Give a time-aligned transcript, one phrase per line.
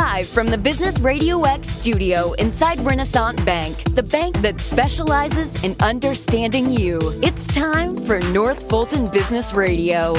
[0.00, 5.74] Live from the Business Radio X studio inside Renaissance Bank, the bank that specializes in
[5.80, 7.00] understanding you.
[7.20, 10.14] It's time for North Fulton Business Radio.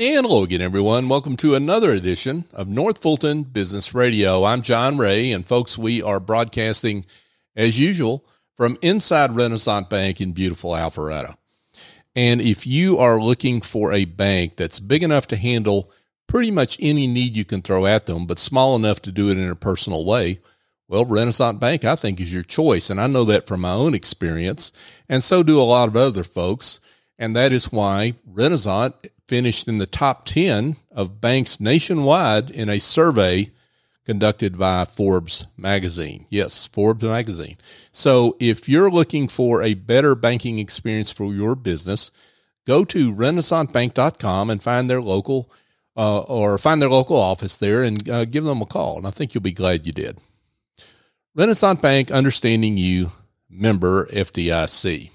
[0.00, 1.08] And hello again, everyone.
[1.08, 4.42] Welcome to another edition of North Fulton Business Radio.
[4.42, 7.06] I'm John Ray, and folks, we are broadcasting
[7.54, 8.26] as usual
[8.56, 11.36] from inside Renaissance Bank in beautiful Alpharetta.
[12.16, 15.92] And if you are looking for a bank that's big enough to handle
[16.26, 19.36] pretty much any need you can throw at them, but small enough to do it
[19.36, 20.40] in a personal way,
[20.88, 22.88] well, Renaissance Bank, I think, is your choice.
[22.88, 24.72] And I know that from my own experience,
[25.08, 26.80] and so do a lot of other folks.
[27.18, 28.94] And that is why Renaissance
[29.28, 33.50] finished in the top 10 of banks nationwide in a survey
[34.06, 36.24] conducted by Forbes magazine.
[36.30, 37.58] Yes, Forbes magazine.
[37.92, 42.12] So if you're looking for a better banking experience for your business,
[42.66, 45.50] go to renaissancebank.com and find their local
[45.96, 48.98] uh, or find their local office there and uh, give them a call.
[48.98, 50.18] And I think you'll be glad you did.
[51.34, 53.12] Renaissance Bank, understanding you,
[53.50, 55.10] member FDIC.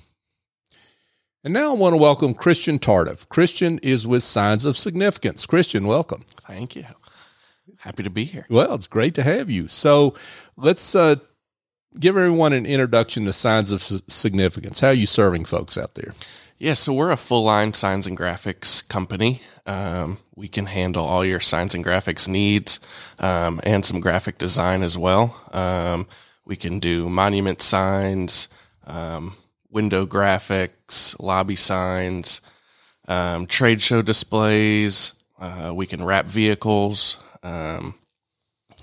[1.43, 3.27] And now I want to welcome Christian Tardif.
[3.29, 5.45] Christian is with Signs of Significance.
[5.45, 6.25] Christian, welcome.
[6.47, 6.85] Thank you.
[7.83, 8.45] Happy to be here.
[8.47, 9.67] Well, it's great to have you.
[9.67, 10.13] So
[10.55, 11.15] let's uh,
[11.99, 14.79] give everyone an introduction to Signs of Significance.
[14.79, 16.13] How are you serving folks out there?
[16.59, 19.41] Yeah, so we're a full line signs and graphics company.
[19.65, 22.79] Um, we can handle all your signs and graphics needs
[23.17, 25.41] um, and some graphic design as well.
[25.51, 26.05] Um,
[26.45, 28.47] we can do monument signs,
[28.85, 29.35] um,
[29.71, 32.41] window graphics, lobby signs,
[33.07, 35.15] um, trade show displays.
[35.39, 37.17] Uh, we can wrap vehicles.
[37.43, 37.95] Um,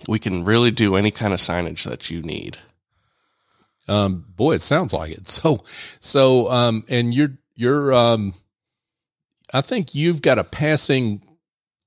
[0.07, 2.59] we can really do any kind of signage that you need.
[3.89, 5.29] Um, boy, it sounds like it.
[5.29, 5.63] So,
[6.01, 8.35] so, um, and you're, you're, um,
[9.53, 11.23] I think you've got a passing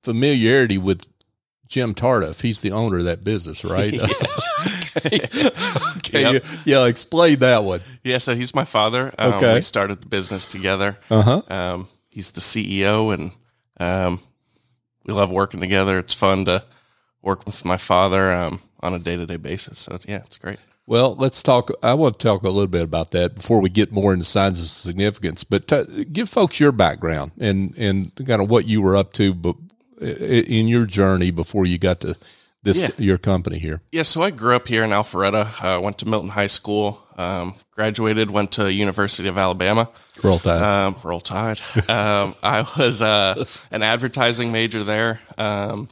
[0.03, 1.05] familiarity with
[1.67, 2.41] Jim Tardif.
[2.41, 3.93] He's the owner of that business, right?
[3.93, 4.93] yes.
[4.97, 5.19] okay.
[5.97, 6.33] okay.
[6.33, 6.45] Yep.
[6.65, 6.85] Yeah.
[6.87, 7.81] Explain that one.
[8.03, 8.17] Yeah.
[8.17, 9.13] So he's my father.
[9.17, 9.55] Um, okay.
[9.55, 10.97] We started the business together.
[11.09, 11.41] Uh huh.
[11.47, 13.31] Um, he's the CEO and,
[13.79, 14.19] um,
[15.05, 15.99] we love working together.
[15.99, 16.63] It's fun to
[17.21, 19.79] work with my father, um, on a day to day basis.
[19.79, 20.57] So yeah, it's great.
[20.87, 21.69] Well, let's talk.
[21.83, 24.59] I want to talk a little bit about that before we get more into signs
[24.61, 25.43] of significance.
[25.43, 29.33] But t- give folks your background and and kind of what you were up to,
[29.33, 29.55] but
[30.01, 32.15] in your journey before you got to
[32.63, 32.89] this Yeah.
[32.97, 33.81] your company here.
[33.91, 35.63] Yeah, so I grew up here in Alpharetta.
[35.63, 36.99] Uh, went to Milton High School.
[37.21, 38.31] Um, graduated.
[38.31, 39.89] Went to University of Alabama.
[40.23, 40.61] Roll Tide.
[40.61, 41.59] Um, roll Tide.
[41.89, 45.21] um, I was uh, an advertising major there.
[45.37, 45.89] Um,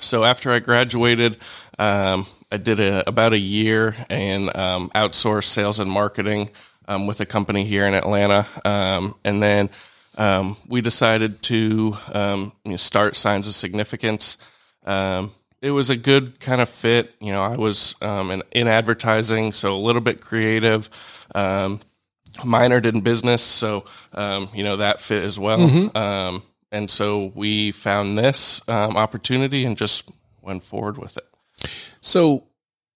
[0.00, 1.38] so after I graduated,
[1.78, 6.50] um, I did a, about a year and um, outsourced sales and marketing
[6.88, 9.70] um, with a company here in Atlanta, um, and then
[10.18, 14.38] um, we decided to um, you know, start Signs of Significance.
[14.86, 15.32] Um,
[15.64, 17.14] it was a good kind of fit.
[17.20, 20.90] You know, I was um, in, in advertising, so a little bit creative.
[21.34, 21.80] Um,
[22.38, 25.76] minored in business, so um, you know that fit as well.
[25.94, 26.42] Um,
[26.72, 30.10] and so we found this um, opportunity and just
[30.42, 31.26] went forward with it.
[32.00, 32.44] So,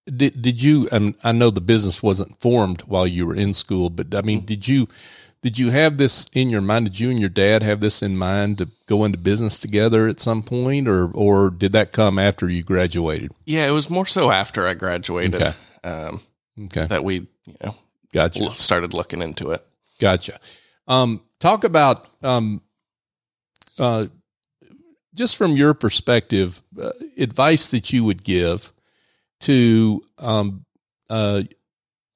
[0.07, 0.89] did did you?
[1.25, 4.27] I know the business wasn't formed while you were in school, but I Mm-hmm.
[4.27, 4.89] mean, did you
[5.43, 6.87] did you have this in your mind?
[6.87, 10.21] Did you and your dad have this in mind to go into business together at
[10.21, 13.33] some point, or or did that come after you graduated?
[13.45, 15.53] Yeah, it was more so after I graduated Okay.
[15.85, 16.21] um,
[16.65, 17.15] Okay, that we
[17.47, 17.77] you know
[18.13, 19.65] gotcha, started looking into it.
[20.01, 20.39] gotcha.
[20.89, 22.61] Um, talk about um,
[23.79, 24.07] uh,
[25.15, 28.73] just from your perspective, uh, advice that you would give
[29.41, 30.65] to um,
[31.11, 31.43] uh,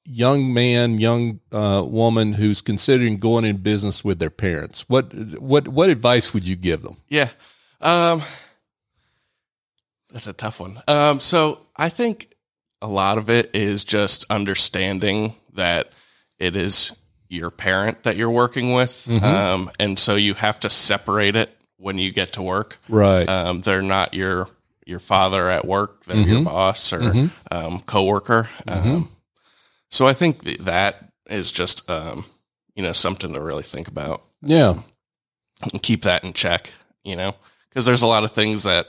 [0.04, 4.88] young man, young uh, woman who's considering going in business with their parents.
[4.88, 6.96] What what what advice would you give them?
[7.08, 7.28] Yeah.
[7.80, 8.22] Um,
[10.10, 10.80] that's a tough one.
[10.88, 12.34] Um, so I think
[12.80, 15.88] a lot of it is just understanding that
[16.38, 16.92] it is
[17.28, 19.08] your parent that you're working with.
[19.22, 22.78] Um, and so you have to separate it when you get to work.
[22.88, 23.26] Right.
[23.28, 24.48] Um, they're not your,
[24.84, 26.04] your father at work.
[26.04, 28.48] They're your boss or, um, coworker.
[29.92, 32.24] So I think that is just, um,
[32.74, 34.80] you know, something to really think about yeah.
[35.70, 36.72] and keep that in check,
[37.04, 37.34] you know,
[37.68, 38.86] because there's a lot of things that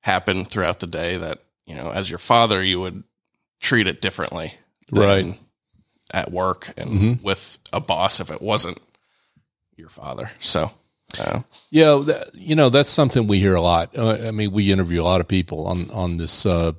[0.00, 3.04] happen throughout the day that, you know, as your father, you would
[3.60, 4.54] treat it differently.
[4.90, 5.38] Right.
[6.12, 8.80] At work and with a boss if it wasn't
[9.76, 10.32] your father.
[10.40, 10.72] So,
[11.20, 13.96] uh, Yeah, that, you know that's something we hear a lot.
[13.96, 16.72] Uh, I mean, we interview a lot of people on on this uh,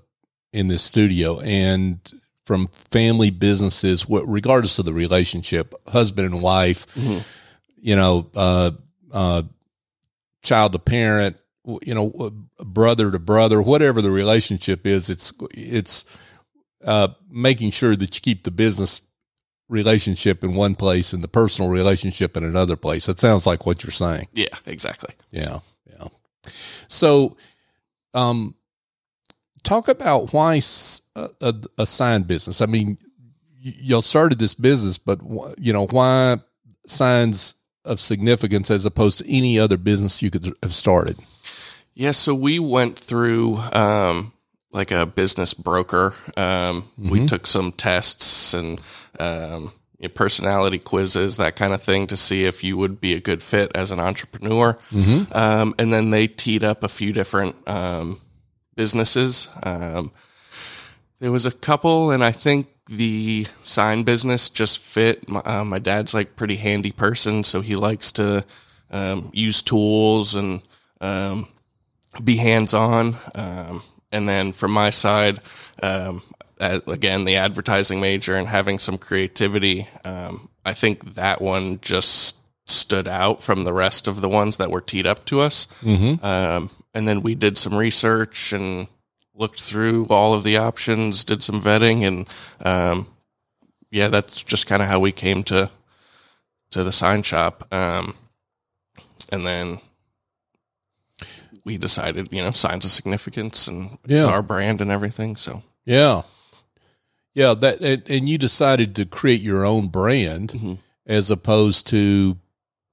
[0.52, 2.00] in this studio, and
[2.46, 6.86] from family businesses, regardless of the relationship, husband and wife,
[7.80, 8.72] you know, uh,
[9.14, 9.44] uh,
[10.42, 11.38] child to parent,
[11.84, 16.06] you know, brother to brother, whatever the relationship is, it's it's
[16.84, 19.02] uh, making sure that you keep the business
[19.70, 23.06] relationship in one place and the personal relationship in another place.
[23.06, 24.28] That sounds like what you're saying.
[24.34, 25.14] Yeah, exactly.
[25.32, 26.08] Yeah, yeah.
[26.88, 27.38] So,
[28.14, 28.56] um,
[29.64, 30.62] talk about why
[31.16, 32.62] a, a, a sign business.
[32.62, 32.98] I mean,
[33.60, 35.20] y'all started this business, but
[35.58, 36.40] you know why
[36.88, 37.56] signs
[37.86, 41.18] of significance as opposed to any other business you could have started?
[41.94, 44.34] Yeah, so we went through um,
[44.72, 46.16] like a business broker.
[46.38, 47.10] Um, mm-hmm.
[47.10, 48.82] We took some tests and
[49.20, 49.74] um,
[50.16, 53.72] personality quizzes, that kind of thing, to see if you would be a good fit
[53.76, 54.74] as an entrepreneur.
[54.92, 55.34] Mm-hmm.
[55.36, 58.22] Um, and then they teed up a few different um,
[58.82, 59.48] businesses.
[59.62, 60.12] Um,
[61.20, 65.30] there was a couple, and I think the sign business just fit.
[65.30, 68.44] My, uh, my dad's like pretty handy person, so he likes to
[68.90, 70.64] um, use tools and
[71.00, 71.48] um,
[72.24, 73.18] be hands on.
[73.36, 75.38] Um, and then from my side,
[75.84, 76.24] um,
[76.60, 83.08] again, the advertising major and having some creativity, um, I think that one just stood
[83.08, 85.68] out from the rest of the ones that were teed up to us.
[85.84, 86.26] Mm-hmm.
[86.26, 88.88] Um, and then we did some research and
[89.34, 92.28] looked through all of the options, did some vetting, and
[92.66, 93.08] um,
[93.90, 95.70] yeah, that's just kind of how we came to
[96.72, 97.68] to the sign shop.
[97.74, 98.16] Um,
[99.30, 99.80] and then
[101.64, 104.18] we decided, you know, signs of significance and yeah.
[104.18, 105.36] it's our brand and everything.
[105.36, 106.24] So yeah,
[107.34, 107.54] yeah.
[107.54, 110.74] That and, and you decided to create your own brand mm-hmm.
[111.06, 112.38] as opposed to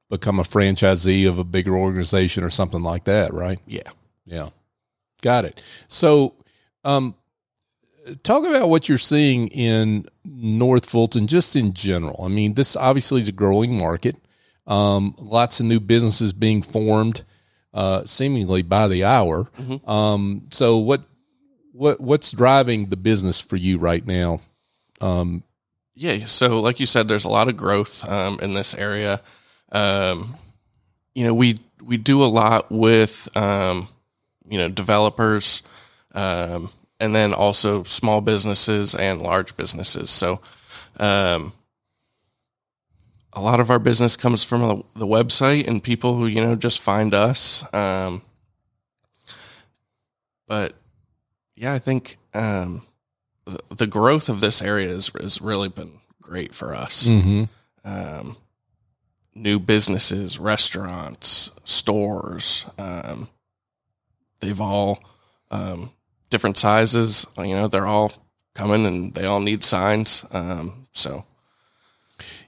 [0.09, 3.59] become a franchisee of a bigger organization or something like that, right?
[3.67, 3.91] Yeah,
[4.25, 4.51] yeah.
[5.23, 5.63] Got it.
[5.89, 6.35] So,
[6.85, 7.15] um,
[8.23, 12.23] talk about what you're seeing in North Fulton, just in general.
[12.25, 14.17] I mean, this obviously is a growing market.
[14.67, 17.25] Um, lots of new businesses being formed
[17.75, 19.45] uh, seemingly by the hour.
[19.59, 19.89] Mm-hmm.
[19.89, 21.03] Um, so what
[21.73, 24.41] what what's driving the business for you right now?
[25.01, 25.43] Um,
[25.95, 29.21] yeah, so like you said, there's a lot of growth um, in this area.
[29.73, 30.37] Um,
[31.15, 33.89] you know, we we do a lot with um,
[34.49, 35.63] you know developers,
[36.15, 36.71] um,
[37.01, 40.11] and then also small businesses and large businesses.
[40.11, 40.41] So
[40.99, 41.53] um,
[43.33, 46.81] a lot of our business comes from the website and people who you know just
[46.81, 47.63] find us.
[47.75, 48.23] Um,
[50.47, 50.75] but
[51.57, 52.83] yeah, I think um,
[53.45, 57.07] the, the, growth of this area has, has really been great for us.
[57.07, 57.45] Mm-hmm.
[57.85, 58.37] Um,
[59.39, 63.29] new businesses, restaurants, stores, um,
[64.41, 65.03] they've all
[65.51, 65.91] um,
[66.31, 67.27] different sizes.
[67.37, 68.13] You know, they're all
[68.55, 70.25] coming and they all need signs.
[70.33, 71.25] Um, so,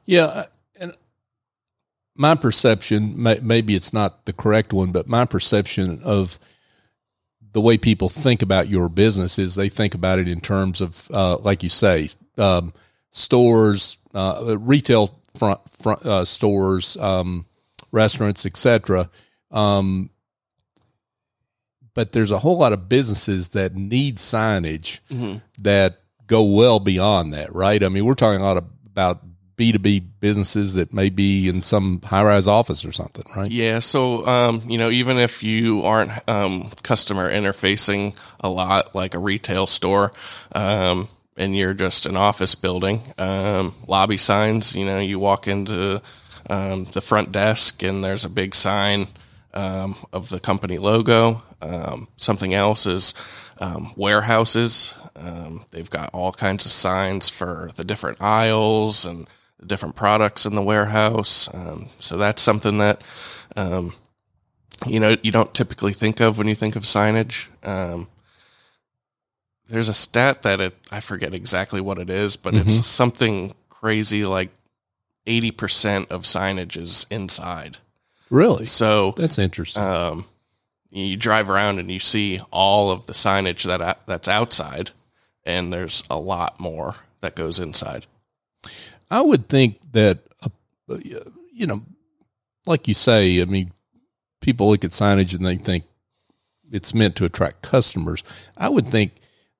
[0.04, 0.44] yeah,
[0.78, 0.94] and
[2.16, 6.38] my perception, maybe it's not the correct one, but my perception of
[7.52, 11.10] the way people think about your business is they think about it in terms of,
[11.12, 12.08] uh, like you say,
[12.38, 12.72] um,
[13.10, 17.46] stores, uh, retail front, front uh, stores, um,
[17.92, 19.10] restaurants, etc.
[19.50, 20.10] Um,
[21.94, 25.38] but there's a whole lot of businesses that need signage mm-hmm.
[25.58, 27.82] that go well beyond that, right?
[27.82, 29.20] I mean, we're talking a lot of, about
[29.56, 33.50] B2B businesses that may be in some high rise office or something, right?
[33.50, 33.80] Yeah.
[33.80, 39.18] So, um, you know, even if you aren't um, customer interfacing a lot like a
[39.18, 40.12] retail store,
[40.52, 41.08] um,
[41.40, 46.02] and you're just an office building, um, lobby signs, you know, you walk into
[46.48, 49.06] um, the front desk and there's a big sign
[49.54, 51.42] um, of the company logo.
[52.16, 53.14] something else is
[53.96, 54.94] warehouses.
[55.70, 59.26] they've got all kinds of signs for the different aisles and
[59.66, 61.52] different products in the warehouse.
[61.54, 63.02] Um, so that's something that
[63.56, 63.92] um,
[64.86, 67.48] you know you don't typically think of when you think of signage.
[69.70, 72.68] There's a stat that it I forget exactly what it is, but mm-hmm.
[72.68, 74.50] it's something crazy like
[75.26, 77.78] eighty percent of signage is inside.
[78.30, 78.64] Really?
[78.64, 79.82] So that's interesting.
[79.82, 80.24] Um,
[80.90, 84.90] you drive around and you see all of the signage that that's outside,
[85.44, 88.06] and there's a lot more that goes inside.
[89.10, 90.48] I would think that, uh,
[91.52, 91.82] you know,
[92.66, 93.72] like you say, I mean,
[94.40, 95.84] people look at signage and they think
[96.70, 98.22] it's meant to attract customers.
[98.56, 99.12] I would think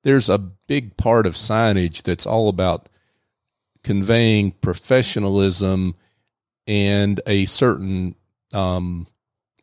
[0.03, 2.89] there's a big part of signage that's all about
[3.83, 5.95] conveying professionalism
[6.67, 8.15] and a certain
[8.53, 9.07] um,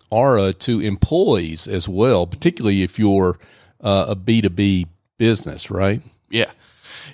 [0.10, 3.38] aura to employees as well, particularly if you're
[3.82, 6.01] uh, a B2B business, right?
[6.29, 6.51] Yeah.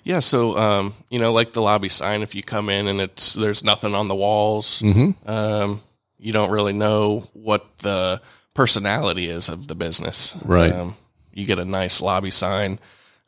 [0.03, 3.34] Yeah, so um, you know, like the lobby sign, if you come in and it's
[3.34, 5.30] there's nothing on the walls, mm-hmm.
[5.30, 5.82] um,
[6.18, 8.22] you don't really know what the
[8.53, 10.36] personality is of the business.
[10.46, 10.72] Right.
[10.72, 10.96] Um,
[11.34, 12.80] you get a nice lobby sign,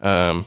[0.02, 0.46] um,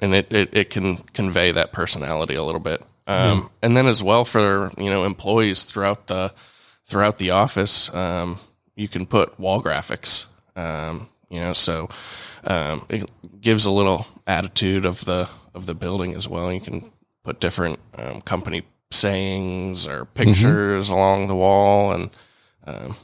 [0.00, 2.82] and it, it, it can convey that personality a little bit.
[3.06, 6.32] Um, And then as well for you know employees throughout the
[6.84, 8.38] throughout the office, um,
[8.76, 10.26] you can put wall graphics.
[10.56, 11.88] Um, you know, so
[12.44, 13.10] um, it
[13.40, 16.52] gives a little attitude of the of the building as well.
[16.52, 16.90] You can
[17.24, 18.62] put different um, company
[18.92, 22.10] sayings or pictures along the wall, and
[22.66, 22.96] um,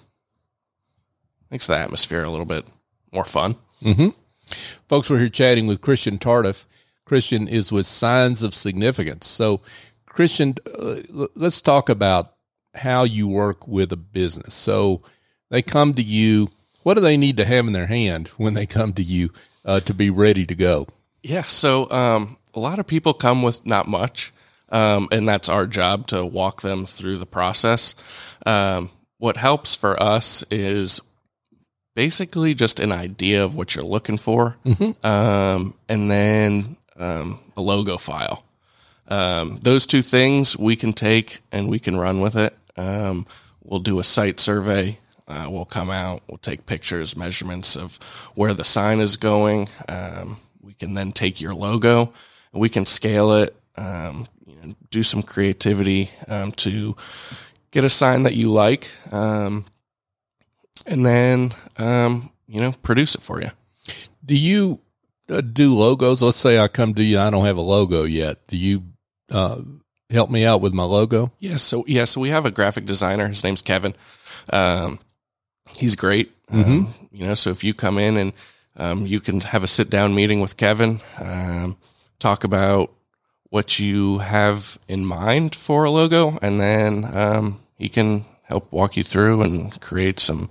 [1.51, 2.65] makes the atmosphere a little bit
[3.13, 3.57] more fun.
[4.89, 6.65] Folks, we're here chatting with Christian Tardif.
[7.05, 9.27] Christian is with Signs of Significance.
[9.27, 9.61] So,
[10.07, 10.97] Christian, uh,
[11.35, 12.35] let's talk about
[12.75, 14.55] how you work with a business.
[14.55, 15.03] So,
[15.51, 16.51] they come to you.
[16.83, 19.31] What do they need to have in their hand when they come to you
[19.65, 20.87] uh, to be ready to go?
[21.23, 21.43] Yeah.
[21.43, 24.33] So um, a lot of people come with not much,
[24.71, 27.95] um, and that's our job to walk them through the process.
[28.45, 31.01] Um, what helps for us is
[31.97, 34.57] basically just an idea of what you're looking for,
[35.03, 38.45] um, and then um, a logo file.
[39.09, 42.57] Um, those two things we can take and we can run with it.
[42.77, 43.27] Um,
[43.65, 44.99] we'll do a site survey.
[45.27, 46.23] Uh, we'll come out.
[46.29, 47.97] We'll take pictures, measurements of
[48.35, 49.69] where the sign is going.
[49.89, 52.13] Um, we can then take your logo
[52.53, 53.57] and we can scale it.
[53.77, 56.95] Um, you know, do some creativity um, to
[57.71, 59.65] get a sign that you like, um,
[60.87, 63.51] and then um, you know produce it for you.
[64.25, 64.81] Do you
[65.29, 66.23] uh, do logos?
[66.23, 68.47] Let's say I come to you, I don't have a logo yet.
[68.47, 68.83] Do you
[69.31, 69.61] uh,
[70.11, 71.33] help me out with my logo?
[71.39, 73.29] Yeah, so yeah, so we have a graphic designer.
[73.29, 73.95] His name's Kevin.
[74.51, 75.01] Um,
[75.77, 76.33] he's great.
[76.49, 78.33] Um, you know, so if you come in and
[78.77, 81.77] um, you can have a sit down meeting with Kevin, um,
[82.21, 82.93] talk about
[83.51, 88.97] what you have in mind for a logo, and then um, he can help walk
[88.97, 90.49] you through and create some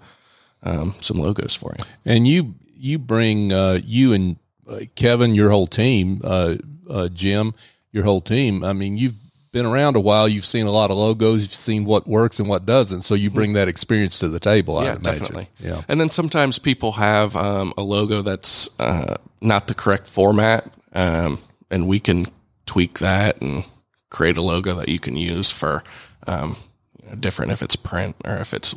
[0.65, 1.86] um, some logos for you.
[2.05, 4.38] And you you bring uh, you and
[4.69, 6.55] uh, Kevin, your whole team, uh,
[6.89, 7.53] uh, Jim,
[7.91, 8.63] your whole team.
[8.63, 9.15] I mean, you've
[9.51, 10.27] been around a while.
[10.27, 11.43] You've seen a lot of logos.
[11.43, 13.01] You've seen what works and what doesn't.
[13.01, 14.77] So you bring that experience to the table.
[14.77, 15.03] I imagine.
[15.03, 15.48] definitely.
[15.60, 15.81] Yeah.
[15.88, 21.39] And then sometimes people have um, a logo that's uh, not the correct format, um,
[21.72, 22.25] and we can
[22.65, 23.63] tweak that and
[24.10, 25.84] create a logo that you can use for
[26.27, 26.57] um,
[27.01, 28.75] you know, different if it's print or if it's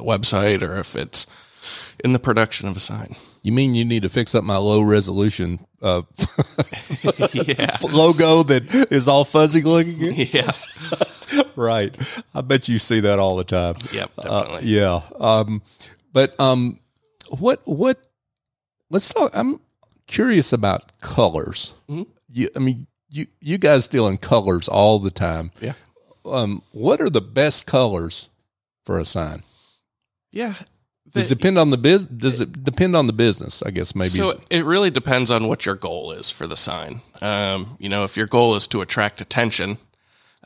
[0.00, 1.26] the website or if it's
[2.02, 3.14] in the production of a sign.
[3.42, 6.02] You mean you need to fix up my low resolution uh,
[7.32, 9.98] yeah, logo that is all fuzzy looking?
[10.14, 10.50] yeah,
[11.56, 11.94] right.
[12.34, 13.76] I bet you see that all the time.
[13.92, 14.68] yep, Uh, definitely.
[14.68, 15.00] yeah.
[15.18, 15.62] Um,
[16.12, 16.80] but um,
[17.38, 17.98] what what?
[18.90, 19.30] Let's talk.
[19.34, 19.60] I'm
[20.06, 21.74] curious about colors.
[22.28, 25.50] You, I mean, you you guys deal in colors all the time.
[25.60, 25.74] Yeah.
[26.26, 28.28] Um, what are the best colors
[28.84, 29.44] for a sign?
[30.32, 30.54] Yeah.
[31.12, 32.04] Does it depend on the biz?
[32.04, 33.62] Does it depend on the business?
[33.62, 34.10] I guess maybe.
[34.10, 37.00] So it really depends on what your goal is for the sign.
[37.20, 39.78] Um, you know, if your goal is to attract attention,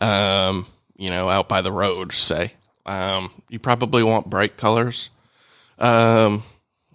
[0.00, 2.54] um, you know, out by the road, say,
[2.86, 5.10] um, you probably want bright colors,
[5.78, 6.42] um,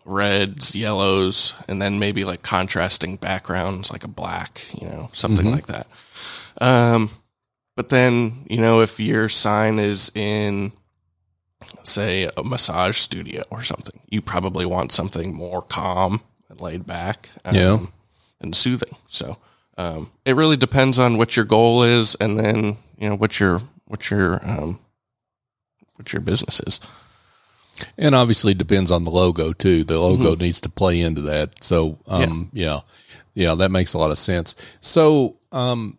[0.03, 5.67] reds, yellows, and then maybe like contrasting backgrounds, like a black, you know, something like
[5.67, 5.87] that.
[6.59, 7.11] Um,
[7.75, 10.71] but then, you know, if your sign is in
[11.83, 13.99] say a massage studio or something.
[14.09, 17.79] You probably want something more calm and laid back, um, Yeah.
[18.41, 18.95] and soothing.
[19.07, 19.37] So
[19.77, 23.61] um, it really depends on what your goal is, and then you know what your
[23.85, 24.79] what your um,
[25.95, 26.79] what your business is.
[27.97, 29.83] And obviously depends on the logo too.
[29.85, 31.63] The logo needs to play into that.
[31.63, 32.79] So um yeah.
[33.33, 33.55] yeah.
[33.55, 34.55] that makes a lot of sense.
[34.81, 35.97] So um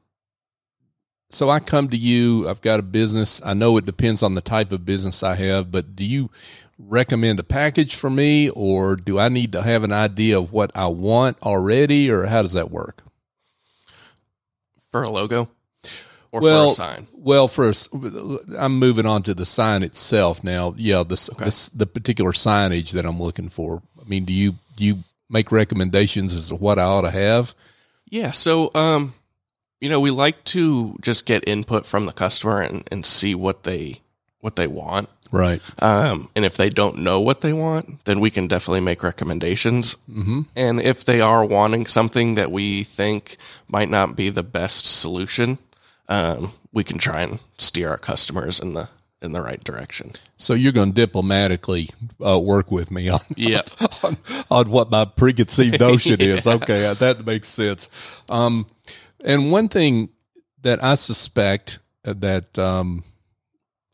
[1.31, 3.41] so I come to you, I've got a business.
[3.45, 6.31] I know it depends on the type of business I have, but do you
[6.79, 10.71] recommend a package for me or do I need to have an idea of what
[10.75, 13.03] I want already or how does that work?
[14.91, 15.49] For a logo
[16.33, 17.07] or well, for a sign.
[17.15, 17.73] Well, for
[18.59, 20.75] I'm moving on to the sign itself now.
[20.77, 23.83] Yeah, the, s the the particular signage that I'm looking for.
[24.01, 27.55] I mean, do you do you make recommendations as to what I ought to have?
[28.09, 28.33] Yeah.
[28.33, 29.15] So, um,
[29.81, 33.63] you know, we like to just get input from the customer and, and see what
[33.65, 34.01] they
[34.41, 35.09] what they want.
[35.33, 35.61] Right.
[35.81, 39.97] Um, and if they don't know what they want, then we can definitely make recommendations.
[40.11, 40.41] Mm-hmm.
[40.57, 43.37] And if they are wanting something that we think
[43.69, 45.59] might not be the best solution,
[46.09, 48.89] um, we can try and steer our customers in the
[49.23, 50.11] in the right direction.
[50.39, 51.91] So you're going to diplomatically
[52.25, 53.63] uh, work with me on, Yeah.
[54.03, 54.17] on
[54.51, 56.47] on what my preconceived notion is.
[56.47, 57.89] Okay, that makes sense.
[58.31, 58.67] Um,
[59.25, 60.11] and one thing
[60.63, 63.05] that I suspect that um,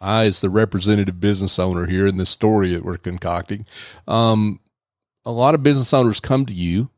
[0.01, 3.67] I, as the representative business owner here in this story that we're concocting,
[4.07, 4.61] um,
[5.25, 6.91] a lot of business owners come to you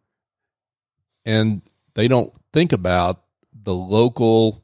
[1.25, 1.63] and
[1.95, 3.23] they don't think about
[3.63, 4.63] the local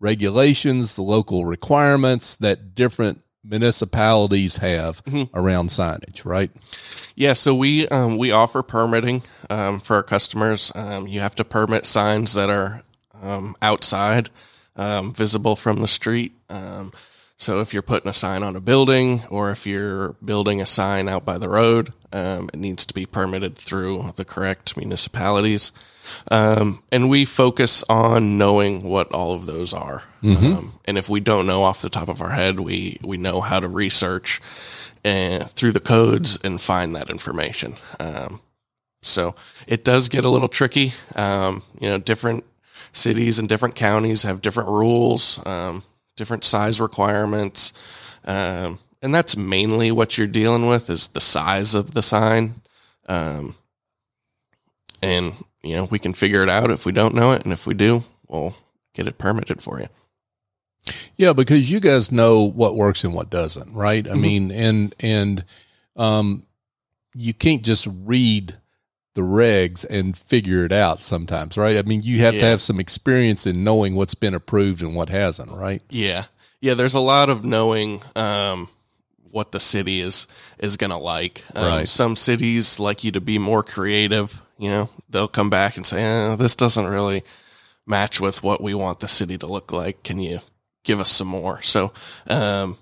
[0.00, 5.30] regulations, the local requirements that different municipalities have Mhm.
[5.34, 6.50] around signage, right?
[7.16, 10.70] Yeah, so we um, we offer permitting um, for our customers.
[10.74, 12.82] Um, you have to permit signs that are
[13.20, 14.30] um, outside,
[14.76, 16.32] um, visible from the street.
[16.48, 16.92] Um,
[17.36, 21.08] so if you're putting a sign on a building, or if you're building a sign
[21.08, 25.72] out by the road, um, it needs to be permitted through the correct municipalities.
[26.30, 30.02] Um, and we focus on knowing what all of those are.
[30.22, 33.40] Um, and if we don't know off the top of our head, we we know
[33.40, 34.40] how to research
[35.02, 37.74] and through the codes and find that information.
[37.98, 38.40] Um,
[39.02, 39.34] so
[39.66, 40.92] it does get a little tricky.
[41.16, 42.44] Um, you know, different
[42.92, 45.82] cities and different counties have different rules, um,
[46.16, 47.72] different size requirements,
[48.24, 52.60] um, and that's mainly what you're dealing with is the size of the sign.
[53.08, 53.54] Um,
[55.02, 55.32] and
[55.62, 57.74] you know, we can figure it out if we don't know it, and if we
[57.74, 58.56] do, we'll
[58.94, 59.88] get it permitted for you.
[61.16, 64.06] Yeah, because you guys know what works and what doesn't, right?
[64.08, 64.20] I Mhm.
[64.20, 65.44] mean, and and
[65.96, 66.46] um,
[67.14, 68.56] you can't just read
[69.14, 71.76] the regs and figure it out sometimes, right?
[71.76, 75.08] I mean, you have to have some experience in knowing what's been approved and what
[75.08, 75.82] hasn't, right?
[75.90, 76.26] Yeah,
[76.60, 76.74] yeah.
[76.74, 78.68] There's a lot of knowing um,
[79.32, 80.26] what the city is
[80.58, 81.42] is gonna like.
[81.54, 81.88] Um, Right.
[81.88, 84.40] Some cities like you to be more creative.
[84.58, 87.24] You know, they'll come back and say, eh, "This doesn't really
[87.86, 90.02] match with what we want the city to look like.
[90.04, 90.40] Can you
[90.84, 91.92] give us some more?" So,
[92.28, 92.76] um,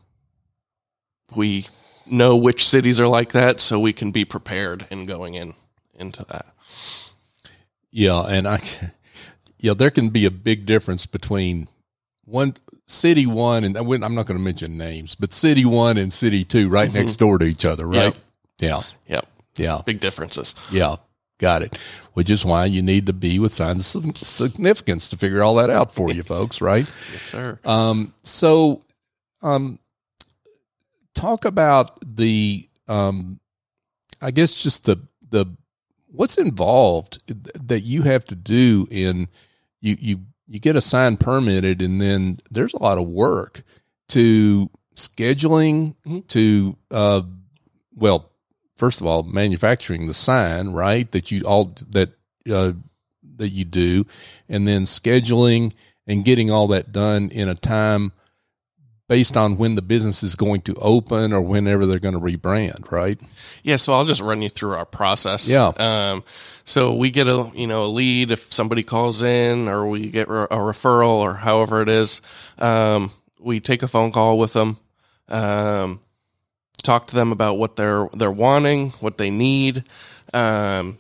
[1.35, 1.69] we
[2.07, 5.55] know which cities are like that, so we can be prepared in going in
[5.99, 6.47] into that.
[7.91, 8.61] Yeah, and I,
[9.59, 11.69] yeah, there can be a big difference between
[12.25, 12.55] one
[12.87, 16.69] city one and I'm not going to mention names, but city one and city two
[16.69, 18.17] right next door to each other, right?
[18.59, 20.55] Yeah, Yep, yeah, big differences.
[20.71, 20.97] yeah.
[21.39, 21.79] Got it.
[22.15, 25.71] Which is why you need to be with signs of significance to figure all that
[25.71, 26.85] out for you folks, right?
[26.85, 27.61] Yes, sir.
[27.65, 28.83] Um, so,
[29.41, 29.79] um,
[31.15, 33.39] talk about the, um,
[34.21, 34.97] I guess just the,
[35.31, 35.47] the,
[36.19, 37.23] what's involved
[37.69, 39.29] that you have to do in
[39.81, 43.63] you, you, you get a sign permitted and then there's a lot of work
[44.09, 46.27] to scheduling Mhm.
[46.27, 47.23] to, uh,
[47.95, 48.33] well,
[48.75, 51.09] first of all, manufacturing the sign, right?
[51.13, 52.11] That you all, that,
[52.51, 52.73] uh,
[53.37, 54.05] that you do
[54.49, 55.73] and then scheduling
[56.09, 58.11] and getting all that done in a time
[59.09, 62.93] based on when the business is going to open or whenever they're going to rebrand,
[62.93, 63.19] right?
[63.63, 65.49] Yeah, so I'll just run you through our process.
[65.49, 65.73] Yeah.
[65.79, 66.23] Um,
[66.65, 70.29] so we get a you know a lead if somebody calls in, or we get
[70.29, 72.21] a referral, or however it is.
[72.59, 74.77] Um, we take a phone call with them,
[75.29, 76.01] um,
[76.83, 79.85] talk to them about what they're they're wanting, what they need.
[80.35, 80.99] Um,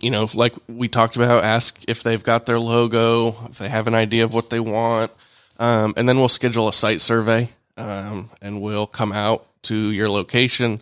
[0.00, 3.86] you know, like we talked about, ask if they've got their logo, if they have
[3.86, 5.10] an idea of what they want,
[5.58, 10.08] um, and then we'll schedule a site survey, um, and we'll come out to your
[10.08, 10.80] location.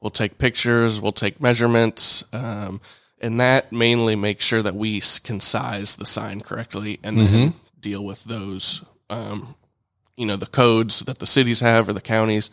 [0.00, 2.80] We'll take pictures, we'll take measurements, um,
[3.20, 8.04] and that mainly makes sure that we can size the sign correctly and then deal
[8.04, 9.54] with those, um,
[10.16, 12.50] you know, the codes that the cities have or the counties.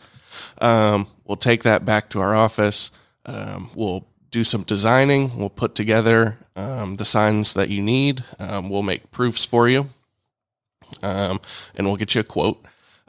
[0.60, 2.90] Um, we'll take that back to our office.
[3.26, 5.36] Um, we'll do some designing.
[5.38, 8.24] We'll put together um, the signs that you need.
[8.38, 9.90] Um, we'll make proofs for you,
[11.02, 11.40] um,
[11.74, 12.62] and we'll get you a quote.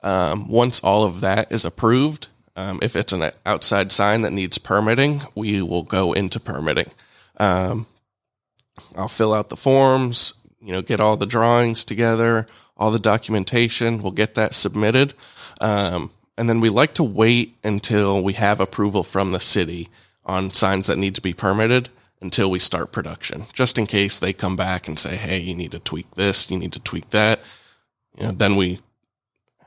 [0.04, 4.58] Um, once all of that is approved, um, if it's an outside sign that needs
[4.58, 6.92] permitting, we will go into permitting.
[7.38, 7.88] Um,
[8.96, 14.02] I'll fill out the forms, you know, get all the drawings together, all the documentation.
[14.02, 15.14] We'll get that submitted.
[15.62, 19.90] Um, and then we like to wait until we have approval from the city
[20.26, 21.90] on signs that need to be permitted
[22.22, 25.72] until we start production, just in case they come back and say, hey, you need
[25.72, 27.40] to tweak this, you need to tweak that.
[28.18, 28.80] You know, then we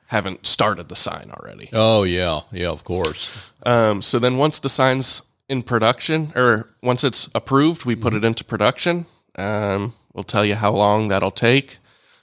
[0.06, 1.68] haven't started the sign already.
[1.72, 3.50] Oh yeah, yeah, of course.
[3.64, 8.24] Um, so then once the sign's in production, or once it's approved, we put it
[8.24, 9.06] into production.
[9.36, 11.78] Um, we'll tell you how long that'll take.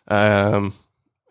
[0.07, 0.73] Um,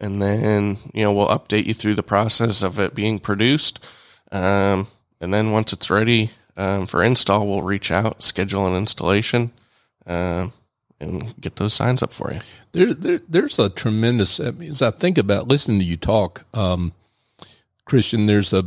[0.01, 3.85] and then, you know, we'll update you through the process of it being produced.
[4.33, 4.89] Um,
[5.21, 9.53] and then once it's ready um, for install, we'll reach out, schedule an installation,
[10.07, 10.53] um,
[11.01, 12.41] and get those signs up for you.
[12.73, 14.41] There, there there's a tremendous.
[14.41, 16.93] I mean, as I think about listening to you talk, um,
[17.85, 18.65] Christian, there's a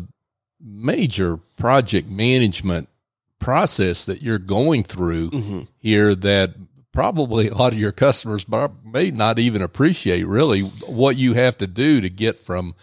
[0.59, 2.89] major project management
[3.39, 5.61] process that you're going through Mm-hmm.
[5.77, 6.55] here that
[6.91, 8.45] probably a lot of your customers
[8.83, 12.73] may not even appreciate really what you have to do to get from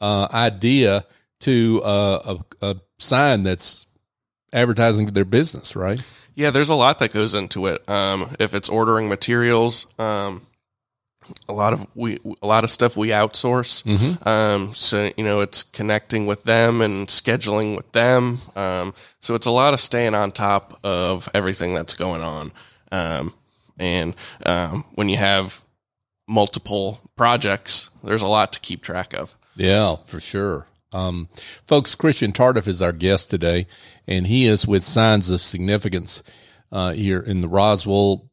[0.00, 1.04] uh, idea
[1.40, 3.86] to uh, a, a sign that's
[4.54, 6.00] advertising their business, right?
[6.34, 7.88] Yeah, there's a lot that goes into it.
[7.88, 10.46] Um, if it's ordering materials, um,
[11.48, 13.82] a lot of we a lot of stuff we outsource.
[13.84, 14.28] Mm-hmm.
[14.28, 18.38] Um, so you know, it's connecting with them and scheduling with them.
[18.56, 22.52] Um, so it's a lot of staying on top of everything that's going on.
[22.92, 23.34] Um,
[23.78, 24.14] and
[24.46, 25.62] um, when you have
[26.28, 29.36] multiple projects, there's a lot to keep track of.
[29.56, 30.66] Yeah, for sure.
[30.94, 31.28] Um,
[31.66, 33.66] folks, Christian Tardif is our guest today,
[34.06, 36.22] and he is with Signs of Significance
[36.72, 38.30] uh, here in the Roswell,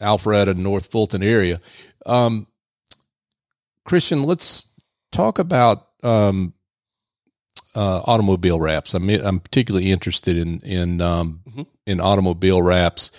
[0.00, 1.60] Alpharetta, North Fulton area.
[2.06, 2.46] Um,
[3.84, 4.66] Christian, let's
[5.12, 6.54] talk about um,
[7.74, 8.94] uh, automobile wraps.
[8.94, 11.66] I'm I'm particularly interested in in um, Mhm.
[11.86, 13.10] in automobile wraps.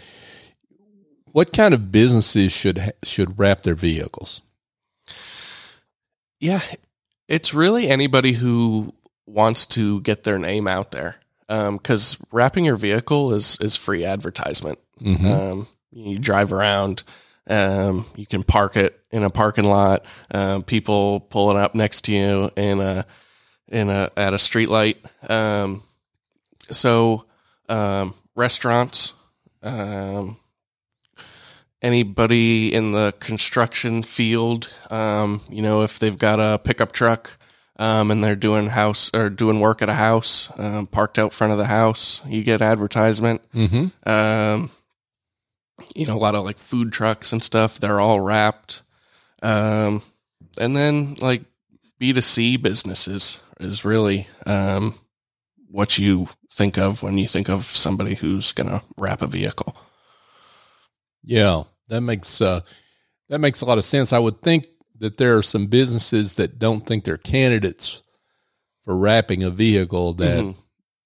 [1.32, 4.42] What kind of businesses should should wrap their vehicles?
[6.40, 6.62] Yeah,
[7.28, 8.94] it's really anybody who
[9.26, 11.18] wants to get their name out there.
[11.48, 14.80] Because wrapping your vehicle is is free advertisement.
[15.00, 15.26] Mm-hmm.
[15.26, 17.04] Um, you drive around.
[17.48, 20.06] Um, you can park it in a parking lot.
[20.34, 23.06] Um, people pulling up next to you in a
[23.68, 24.98] in a at a street light.
[25.30, 25.84] Um,
[26.72, 27.26] so
[27.70, 29.14] um, restaurants,
[29.62, 30.38] um,
[31.86, 37.38] anybody in the construction field, um, you know, if they've got a pickup truck.
[37.78, 41.52] Um, and they're doing house or doing work at a house, um, parked out front
[41.52, 42.22] of the house.
[42.26, 44.10] You get advertisement Mm-hmm.
[44.10, 44.70] um,
[45.94, 47.78] you know, a lot of like food trucks and stuff.
[47.78, 48.82] They're all wrapped.
[49.44, 50.02] Um,
[50.58, 51.44] and then like
[52.00, 54.96] B2C businesses is really um,
[55.70, 59.76] what you think of when you think of somebody who's going to wrap a vehicle.
[61.24, 62.62] Yeah, that makes uh,
[63.30, 64.14] that makes a lot of sense.
[64.14, 64.68] I would think
[65.00, 68.02] that there are some businesses that don't think they're candidates
[68.84, 70.56] for wrapping a vehicle that Mhm.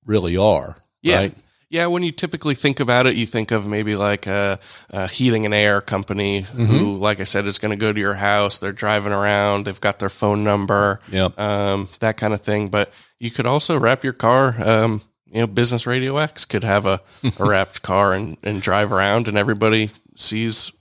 [0.06, 0.78] really are.
[1.02, 1.16] Yeah.
[1.18, 1.36] Right?
[1.72, 5.46] Yeah, when you typically think about it, you think of maybe like a, a heating
[5.46, 8.58] and air company who, like I said, is going to go to your house.
[8.58, 9.66] They're driving around.
[9.66, 11.00] They've got their phone number.
[11.12, 11.40] Yep.
[11.40, 12.70] um, that kind of thing.
[12.70, 14.56] But you could also wrap your car.
[14.60, 17.02] Um, you know, Business Radio X could have a,
[17.38, 20.72] a wrapped car and, and drive around, and everybody sees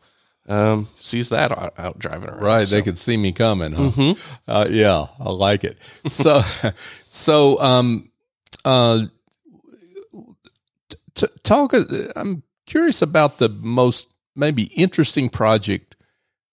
[0.49, 2.43] um, sees that out, out driving around.
[2.43, 2.67] Right.
[2.69, 3.73] So- They could see me coming.
[3.73, 3.91] Huh?
[3.91, 4.19] Mhm.
[4.49, 5.77] Uh, yeah, I like it.
[6.09, 6.41] So,
[7.11, 8.11] so, um,
[8.65, 9.01] uh,
[11.15, 11.75] t- talk.
[11.75, 11.85] uh,
[12.17, 15.97] I'm curious about the most maybe interesting project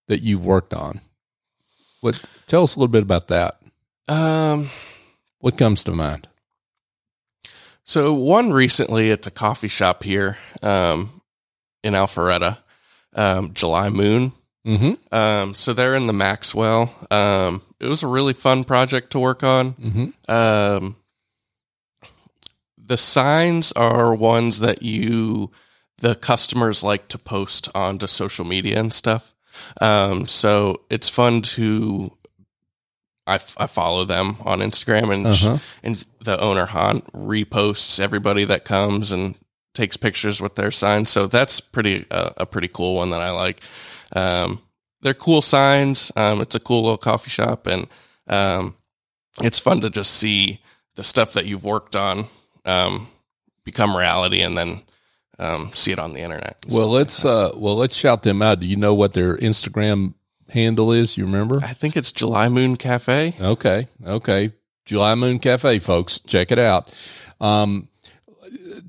[0.07, 0.99] that you've worked on.
[2.01, 2.21] What?
[2.47, 3.61] Tell us a little bit about that.
[4.07, 4.69] Um,
[5.39, 6.27] What comes to mind?
[7.83, 11.21] so one recently, it's a coffee shop here um,
[11.83, 12.57] in Alpharetta,
[13.15, 14.31] um, July Moon.
[14.65, 15.13] Mm-hmm.
[15.15, 16.93] Um, so they're in the Maxwell.
[17.11, 19.73] Um, it was a really fun project to work on.
[19.73, 20.31] Mm-hmm.
[20.31, 20.95] Um,
[22.77, 25.51] the signs are ones that you,
[25.99, 29.33] the customers like to post onto social media and stuff.
[29.81, 32.11] Um, so it's fun to,
[33.27, 35.57] I, f- I follow them on Instagram and, Uh-huh.
[35.83, 39.35] and the owner Han reposts everybody that comes and
[39.75, 41.09] takes pictures with their signs.
[41.09, 43.61] So that's pretty, uh, a pretty cool one that I like.
[44.15, 44.61] Um,
[45.01, 46.11] they're cool signs.
[46.15, 47.87] Um, it's a cool little coffee shop and,
[48.27, 48.75] um,
[49.43, 50.61] it's fun to just see
[50.95, 52.25] the stuff that you've worked on
[52.63, 53.07] um,
[53.63, 54.81] become reality and then
[55.39, 56.57] um, see it on the internet.
[56.69, 58.59] Well, let's uh, well let's shout them out.
[58.61, 60.13] Do you know what their Instagram
[60.49, 61.17] handle is?
[61.17, 61.59] You remember?
[61.61, 63.35] I think it's July Moon Cafe.
[63.39, 64.51] Okay, okay.
[64.85, 66.93] July Moon Cafe, folks, check it out.
[67.41, 67.89] Um,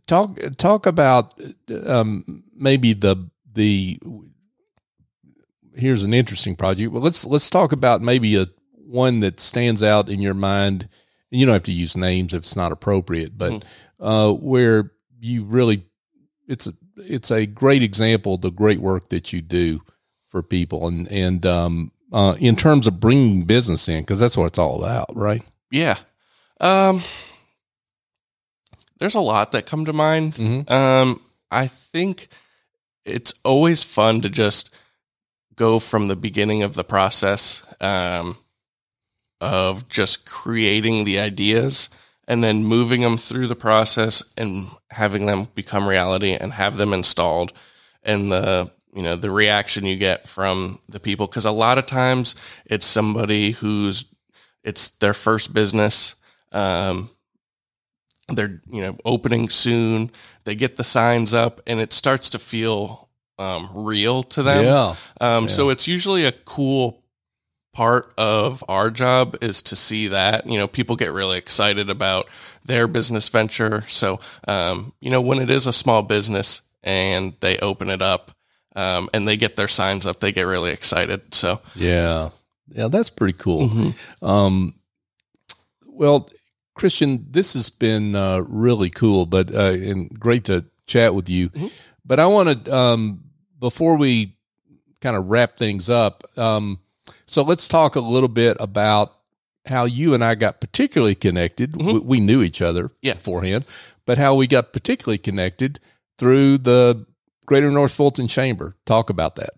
[0.07, 1.35] talk talk about
[1.87, 3.99] um, maybe the the.
[5.75, 6.91] Here's an interesting project.
[6.91, 10.89] Well, let's let's talk about maybe a one that stands out in your mind.
[11.31, 13.65] You don't have to use names if it's not appropriate, but
[14.01, 15.85] uh, where you really
[16.49, 19.83] it's a it's a great example of the great work that you do
[20.29, 24.47] for people and and um, uh, in terms of bringing business in because that's what
[24.47, 25.43] it's all about, right?
[25.71, 25.97] Yeah.
[26.61, 27.03] Um,
[28.99, 30.35] there's a lot that come to mind.
[30.35, 30.73] Mm-hmm.
[30.73, 32.29] Um, I think
[33.05, 34.75] it's always fun to just
[35.55, 38.37] go from the beginning of the process um,
[39.41, 41.89] of just creating the ideas
[42.29, 46.93] and then moving them through the process and having them become reality and have them
[46.93, 47.53] installed
[48.03, 51.87] and the you know the reaction you get from the people because a lot of
[51.87, 54.07] times it's somebody who's
[54.65, 56.15] it's their first business
[56.53, 57.11] um,
[58.29, 60.11] they're you know opening soon.
[60.45, 63.09] They get the signs up and it starts to feel
[63.39, 64.65] um, real to them.
[64.65, 65.49] Yeah, um, Yeah.
[65.51, 67.03] so it's usually a cool
[67.75, 72.27] part of our job is to see that you know people get really excited about
[72.65, 73.85] their business venture.
[73.87, 78.33] So um, you know when it is a small business and they open it up
[78.77, 81.35] um, and they get their signs up they get really excited.
[81.35, 82.31] So yeah.
[82.69, 83.93] Yeah that's pretty cool.
[84.23, 84.75] Um,
[85.87, 86.29] well
[86.77, 91.51] christian this has been uh, really cool but uh, and great to chat with you
[92.05, 93.25] but i want to um,
[93.59, 94.37] before we
[95.01, 96.79] kind of wrap things up um,
[97.27, 99.13] so let's talk a little bit about
[99.67, 101.75] how you and I got particularly connected.
[101.77, 103.15] We, we knew each other Yeah.
[103.15, 103.65] beforehand,
[104.05, 105.81] but how we got particularly connected
[106.19, 107.05] through the
[107.47, 108.77] Greater North Fulton Chamber.
[108.87, 109.51] Talk about that.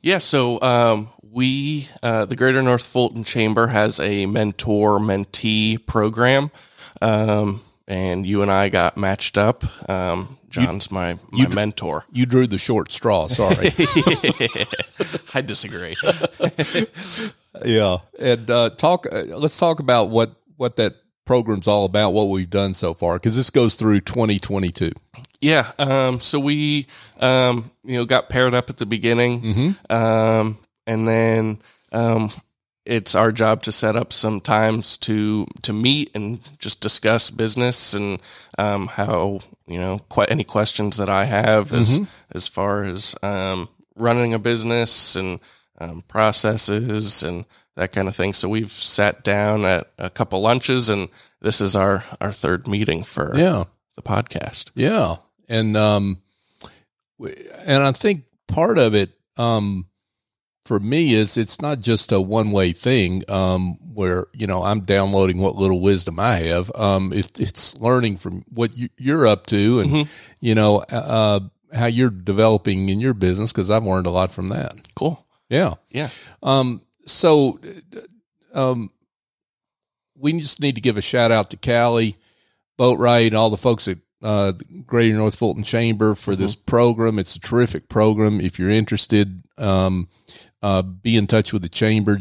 [0.00, 6.52] Yeah, so um, we, uh, the Greater North Fulton Chamber, has a mentor mentee program,
[7.02, 9.64] um, and you and I got matched up.
[9.90, 12.04] Um, John's my my mentor.
[12.12, 13.26] You drew the short straw.
[13.26, 13.72] Sorry.
[15.34, 15.96] I disagree.
[17.64, 19.06] yeah, and uh, talk.
[19.12, 20.94] Uh, let's talk about what what that
[21.24, 22.12] program's all about.
[22.12, 24.92] What we've done so far, because this goes through 2022.
[25.40, 25.72] Yeah.
[25.78, 26.86] Um, so we,
[27.20, 31.58] um, you know, got paired up at the beginning, um, and then
[31.92, 32.30] um,
[32.86, 37.94] it's our job to set up some times to to meet and just discuss business
[37.94, 38.20] and
[38.58, 42.00] um, how you know quite any questions that I have as
[42.32, 45.40] as far as um, running a business and
[45.80, 47.44] um, processes and
[47.76, 48.32] that kind of thing.
[48.32, 51.08] So we've sat down at a couple lunches, and
[51.40, 53.64] this is our our third meeting for Yeah.
[53.96, 54.70] the podcast.
[54.76, 55.16] Yeah,
[55.48, 56.18] and um,
[57.64, 59.86] and I think part of it, um,
[60.64, 63.22] for me is it's not just a one way thing.
[63.28, 66.70] Um, where you know I'm downloading what little wisdom I have.
[66.74, 70.08] Um, it, it's learning from what you, you're up to, and
[70.40, 71.40] you know uh,
[71.74, 74.74] how you're developing in your business because I've learned a lot from that.
[74.94, 75.24] Cool.
[75.48, 75.74] Yeah.
[75.90, 76.08] Yeah.
[76.42, 77.60] Um, so,
[78.54, 78.90] um,
[80.16, 82.16] we just need to give a shout out to Kali,
[82.78, 84.52] Boatright, and all the folks at uh,
[84.86, 87.18] Greater North Fulton Chamber for this program.
[87.18, 88.40] It's a terrific program.
[88.40, 90.08] If you're interested, um,
[90.64, 92.16] uh, be in touch with the chamber,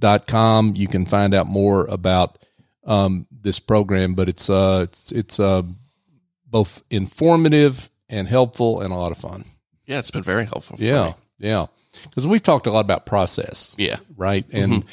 [0.00, 0.74] gnfcc.com.
[0.76, 2.38] You can find out more about
[2.84, 5.62] um, this program, but it's uh, it's, it's uh,
[6.46, 9.44] both informative and helpful and a lot of fun.
[9.86, 10.76] Yeah, it's been very helpful.
[10.76, 11.14] For Yeah, me.
[11.38, 11.66] yeah.
[12.04, 13.96] Because we've talked a lot about process, Yeah.
[14.16, 14.84] right, and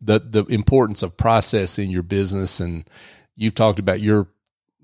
[0.00, 2.88] the the importance of process in your business, and
[3.36, 4.28] you've talked about your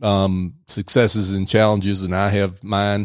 [0.03, 3.01] um, successes and challenges, and I have mine,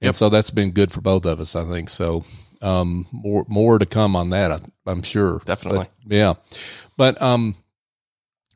[0.00, 0.14] and Yep.
[0.14, 1.88] so that's been good for both of us, I think.
[1.90, 2.24] So
[2.62, 5.40] um, more more to come on that, I, I'm sure.
[5.44, 5.86] Definitely.
[6.04, 6.34] But, yeah,
[6.96, 7.54] but um,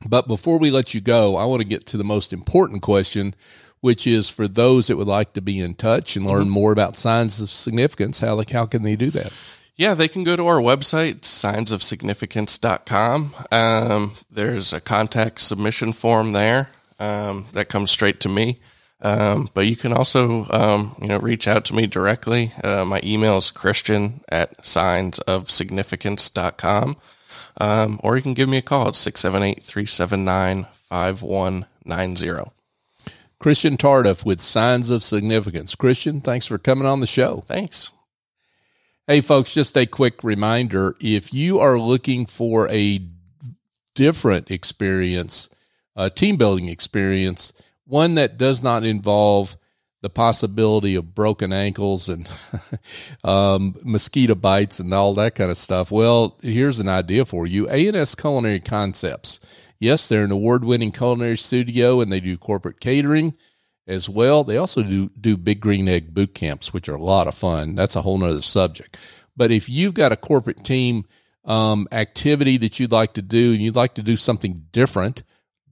[0.07, 3.35] but before we let you go, I want to get to the most important question,
[3.81, 6.97] which is for those that would like to be in touch and learn more about
[6.97, 8.19] signs of significance.
[8.19, 9.33] How like how can they do that?
[9.75, 13.33] Yeah, they can go to our website, signsofsignificance.com.
[13.49, 18.59] Um, there's a contact submission form there um, that comes straight to me.
[19.01, 22.51] Um, but you can also, um, you know, reach out to me directly.
[22.63, 26.97] Uh, my email is christian at signsofsignificance.com.
[27.61, 32.51] Um, or you can give me a call at 678 379 5190.
[33.39, 35.75] Christian Tardif with Signs of Significance.
[35.75, 37.43] Christian, thanks for coming on the show.
[37.47, 37.91] Thanks.
[39.07, 43.01] Hey, folks, just a quick reminder if you are looking for a
[43.95, 45.49] different experience,
[45.95, 47.53] a team building experience,
[47.89, 49.57] one that does not involve
[50.01, 52.29] the possibility of broken ankles and
[53.23, 55.91] um, mosquito bites and all that kind of stuff.
[55.91, 59.39] Well, here's an idea for you A&S Culinary Concepts.
[59.79, 63.33] Yes, they're an award winning culinary studio and they do corporate catering
[63.87, 64.43] as well.
[64.43, 67.75] They also do do big green egg boot camps, which are a lot of fun.
[67.75, 68.97] That's a whole nother subject.
[69.35, 71.05] But if you've got a corporate team
[71.45, 75.23] um, activity that you'd like to do and you'd like to do something different,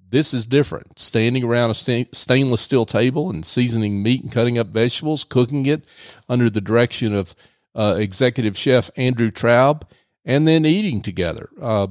[0.09, 0.99] this is different.
[0.99, 5.65] Standing around a sta- stainless steel table and seasoning meat and cutting up vegetables, cooking
[5.65, 5.85] it
[6.29, 7.35] under the direction of
[7.75, 9.83] uh, executive chef Andrew Traub,
[10.25, 11.49] and then eating together.
[11.61, 11.87] Uh,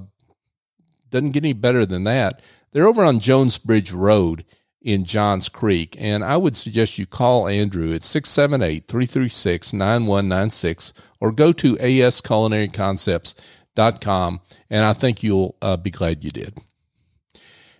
[1.10, 2.42] doesn't get any better than that.
[2.72, 4.44] They're over on Jones Bridge Road
[4.82, 5.96] in Johns Creek.
[5.98, 14.40] And I would suggest you call Andrew at 678 336 9196 or go to asculinaryconcepts.com.
[14.70, 16.58] And I think you'll uh, be glad you did.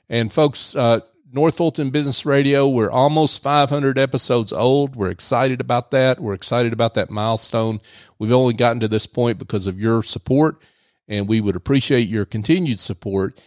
[0.09, 1.01] And folks, uh,
[1.33, 4.95] North Fulton Business Radio, we're almost 500 episodes old.
[4.95, 6.21] We're excited about that.
[6.21, 7.81] We're excited about that milestone.
[8.19, 10.63] We've only gotten to this point because of your support,
[11.09, 13.43] and we would appreciate your continued support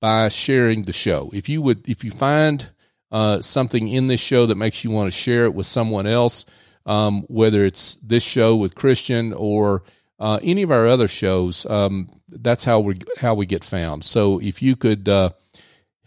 [0.00, 1.30] by sharing the show.
[1.32, 2.68] If you would, if you find
[3.12, 6.46] uh, something in this show that makes you want to share it with someone else,
[6.84, 9.84] um, whether it's this show with Christian or
[10.18, 14.04] uh, any of our other shows, um, that's how we how we get found.
[14.04, 15.30] So if you could uh,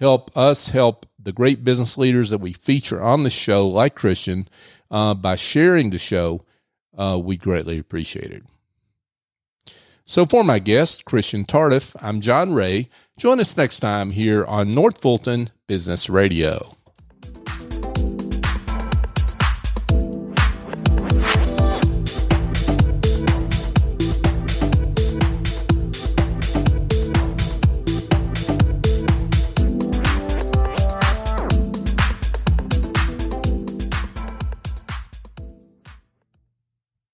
[0.04, 4.50] help us help the great business leaders that we feature on the show, like Christian,
[4.92, 6.44] uh, by sharing the show,
[6.98, 8.44] uh, we greatly appreciate it.
[10.06, 12.90] So for my guest, Christian Tardif, I'm John Ray.
[13.18, 16.76] Join us next time here on North Fulton Business Radio.